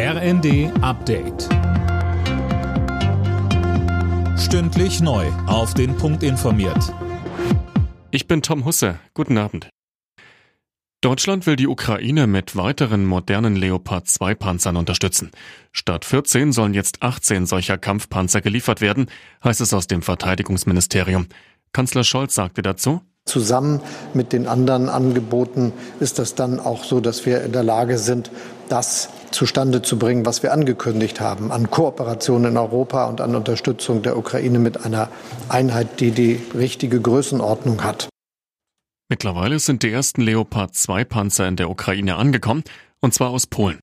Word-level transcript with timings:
RND 0.00 0.70
Update. 0.80 1.48
Stündlich 4.38 5.00
neu. 5.00 5.26
Auf 5.48 5.74
den 5.74 5.96
Punkt 5.96 6.22
informiert. 6.22 6.94
Ich 8.12 8.28
bin 8.28 8.40
Tom 8.40 8.64
Husse. 8.64 9.00
Guten 9.14 9.38
Abend. 9.38 9.70
Deutschland 11.00 11.46
will 11.46 11.56
die 11.56 11.66
Ukraine 11.66 12.28
mit 12.28 12.54
weiteren 12.54 13.06
modernen 13.06 13.56
Leopard 13.56 14.06
2 14.06 14.36
Panzern 14.36 14.76
unterstützen. 14.76 15.32
Statt 15.72 16.04
14 16.04 16.52
sollen 16.52 16.74
jetzt 16.74 17.02
18 17.02 17.46
solcher 17.46 17.76
Kampfpanzer 17.76 18.40
geliefert 18.40 18.80
werden, 18.80 19.10
heißt 19.42 19.60
es 19.60 19.74
aus 19.74 19.88
dem 19.88 20.02
Verteidigungsministerium. 20.02 21.26
Kanzler 21.72 22.04
Scholz 22.04 22.36
sagte 22.36 22.62
dazu, 22.62 23.00
Zusammen 23.24 23.82
mit 24.14 24.32
den 24.32 24.46
anderen 24.46 24.88
Angeboten 24.88 25.72
ist 25.98 26.20
das 26.20 26.36
dann 26.36 26.60
auch 26.60 26.84
so, 26.84 27.00
dass 27.00 27.26
wir 27.26 27.42
in 27.42 27.50
der 27.52 27.64
Lage 27.64 27.98
sind, 27.98 28.30
das 28.70 29.10
zustande 29.30 29.82
zu 29.82 29.98
bringen, 29.98 30.26
was 30.26 30.42
wir 30.42 30.52
angekündigt 30.52 31.20
haben, 31.20 31.52
an 31.52 31.70
Kooperation 31.70 32.44
in 32.44 32.56
Europa 32.56 33.06
und 33.06 33.20
an 33.20 33.34
Unterstützung 33.34 34.02
der 34.02 34.16
Ukraine 34.16 34.58
mit 34.58 34.84
einer 34.84 35.08
Einheit, 35.48 36.00
die 36.00 36.10
die 36.10 36.40
richtige 36.54 37.00
Größenordnung 37.00 37.82
hat. 37.82 38.08
Mittlerweile 39.08 39.58
sind 39.58 39.82
die 39.82 39.90
ersten 39.90 40.20
Leopard 40.20 40.74
2 40.74 41.04
Panzer 41.04 41.48
in 41.48 41.56
der 41.56 41.70
Ukraine 41.70 42.16
angekommen, 42.16 42.62
und 43.00 43.14
zwar 43.14 43.30
aus 43.30 43.46
Polen. 43.46 43.78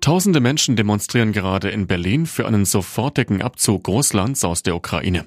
Tausende 0.00 0.40
Menschen 0.40 0.76
demonstrieren 0.76 1.32
gerade 1.32 1.70
in 1.70 1.86
Berlin 1.86 2.26
für 2.26 2.46
einen 2.46 2.66
sofortigen 2.66 3.40
Abzug 3.40 3.88
Russlands 3.88 4.44
aus 4.44 4.62
der 4.62 4.76
Ukraine. 4.76 5.24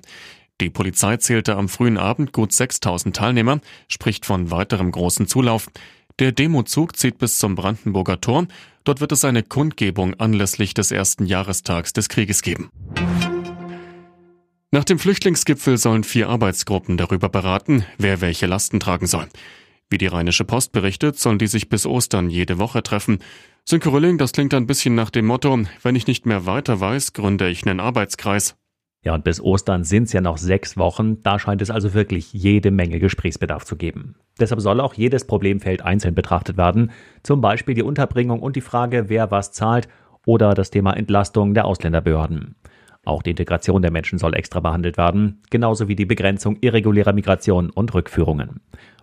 Die 0.62 0.70
Polizei 0.70 1.18
zählte 1.18 1.56
am 1.56 1.68
frühen 1.68 1.98
Abend 1.98 2.32
gut 2.32 2.54
6000 2.54 3.16
Teilnehmer, 3.16 3.60
spricht 3.88 4.26
von 4.26 4.52
weiterem 4.52 4.92
großen 4.92 5.28
Zulauf. 5.28 5.68
Der 6.20 6.32
Demozug 6.32 6.98
zieht 6.98 7.20
bis 7.20 7.38
zum 7.38 7.54
Brandenburger 7.54 8.20
Tor. 8.20 8.48
Dort 8.84 9.02
wird 9.02 9.12
es 9.12 9.24
eine 9.24 9.44
Kundgebung 9.44 10.16
anlässlich 10.16 10.74
des 10.74 10.92
ersten 10.92 11.26
Jahrestags 11.26 11.94
des 11.94 12.10
Krieges 12.10 12.42
geben. 12.42 12.72
Nach 14.72 14.84
dem 14.84 14.98
Flüchtlingsgipfel 14.98 15.78
sollen 15.78 16.04
vier 16.04 16.28
Arbeitsgruppen 16.30 16.98
darüber 16.98 17.30
beraten, 17.30 17.86
wer 17.98 18.20
welche 18.20 18.48
Lasten 18.48 18.80
tragen 18.80 19.06
soll. 19.06 19.28
Wie 19.90 19.98
die 19.98 20.08
Rheinische 20.08 20.44
Post 20.44 20.72
berichtet, 20.72 21.20
sollen 21.20 21.40
die 21.40 21.48
sich 21.48 21.70
bis 21.70 21.86
Ostern 21.86 22.30
jede 22.30 22.58
Woche 22.58 22.84
treffen. 22.84 23.20
Sönke 23.64 24.18
das 24.18 24.32
klingt 24.34 24.54
ein 24.54 24.68
bisschen 24.68 24.96
nach 24.96 25.10
dem 25.10 25.28
Motto, 25.28 25.60
wenn 25.84 25.96
ich 25.96 26.08
nicht 26.08 26.26
mehr 26.26 26.46
weiter 26.46 26.80
weiß, 26.80 27.14
gründe 27.14 27.48
ich 27.50 27.66
einen 27.66 27.80
Arbeitskreis. 27.80 28.56
Ja, 29.08 29.14
und 29.14 29.24
bis 29.24 29.40
Ostern 29.40 29.86
sind 29.86 30.04
es 30.04 30.12
ja 30.12 30.20
noch 30.20 30.38
sechs 30.38 30.76
Wochen. 30.76 31.24
Da 31.24 31.40
scheint 31.40 31.62
es 31.62 31.72
also 31.72 31.94
wirklich 31.94 32.34
jede 32.34 32.72
Menge 32.72 33.00
Gesprächsbedarf 33.00 33.64
zu 33.64 33.78
geben. 33.78 34.16
Deshalb 34.38 34.60
soll 34.60 34.82
auch 34.82 34.96
jedes 34.96 35.26
Problemfeld 35.26 35.82
einzeln 35.82 36.14
betrachtet 36.14 36.58
werden. 36.58 36.92
Zum 37.24 37.40
Beispiel 37.40 37.74
die 37.74 37.84
Unterbringung 37.84 38.42
und 38.42 38.58
die 38.58 38.62
Frage, 38.62 39.06
wer 39.08 39.32
was 39.32 39.54
zahlt 39.54 39.88
oder 40.26 40.54
das 40.56 40.72
Thema 40.72 40.92
Entlastung 40.92 41.54
der 41.54 41.64
Ausländerbehörden. 41.64 42.56
Auch 43.06 43.24
die 43.24 43.30
Integration 43.30 43.82
der 43.82 43.92
Menschen 43.92 44.20
soll 44.20 44.36
extra 44.36 44.60
behandelt 44.60 44.98
werden, 44.98 45.42
genauso 45.50 45.88
wie 45.88 45.96
die 45.96 46.06
Begrenzung 46.06 46.58
irregulärer 46.60 47.14
Migration 47.14 47.70
und 47.70 47.94
Rückführungen. 47.94 48.60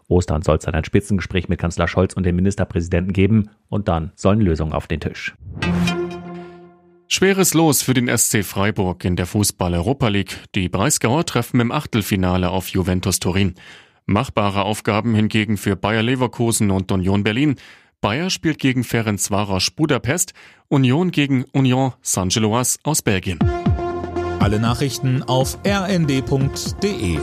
Ostern 0.08 0.42
soll 0.42 0.58
es 0.58 0.66
dann 0.66 0.74
ein 0.74 0.84
Spitzengespräch 0.84 1.48
mit 1.48 1.58
Kanzler 1.58 1.88
Scholz 1.88 2.12
und 2.12 2.26
dem 2.26 2.36
Ministerpräsidenten 2.36 3.14
geben 3.14 3.48
und 3.70 3.88
dann 3.88 4.12
sollen 4.16 4.42
Lösungen 4.42 4.74
auf 4.74 4.86
den 4.86 5.00
Tisch. 5.00 5.34
Schweres 7.14 7.54
Los 7.54 7.80
für 7.80 7.94
den 7.94 8.08
SC 8.08 8.44
Freiburg 8.44 9.04
in 9.04 9.14
der 9.14 9.26
Fußball-Europa 9.26 10.08
League. 10.08 10.36
Die 10.56 10.68
Breisgauer 10.68 11.24
treffen 11.24 11.60
im 11.60 11.70
Achtelfinale 11.70 12.50
auf 12.50 12.66
Juventus 12.70 13.20
Turin. 13.20 13.54
Machbare 14.04 14.64
Aufgaben 14.64 15.14
hingegen 15.14 15.56
für 15.56 15.76
Bayer 15.76 16.02
Leverkusen 16.02 16.72
und 16.72 16.90
Union 16.90 17.22
Berlin. 17.22 17.54
Bayer 18.00 18.30
spielt 18.30 18.58
gegen 18.58 18.82
Ferencvaros 18.82 19.70
Budapest, 19.70 20.32
Union 20.66 21.12
gegen 21.12 21.44
Union 21.52 21.92
Saint-Gilloise 22.02 22.80
aus 22.82 23.00
Belgien. 23.00 23.38
Alle 24.40 24.58
Nachrichten 24.58 25.22
auf 25.22 25.56
rnd.de 25.64 27.20